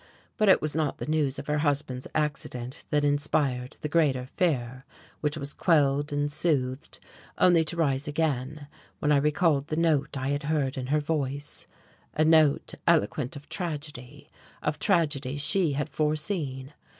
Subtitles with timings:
[0.35, 4.83] But it was not the news of her husband's accident that inspired the greater fear,
[5.19, 6.97] which was quelled and soothed
[7.37, 8.65] only to rise again
[8.97, 11.67] when I recalled the note I had heard in her voice,
[12.15, 14.27] a note eloquent of tragedy
[14.63, 16.73] of tragedy she had foreseen.